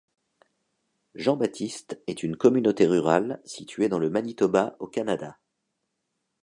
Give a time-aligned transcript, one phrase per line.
[1.13, 5.37] Jean Baptiste est une communauté rurale située dans le Manitoba au Canada.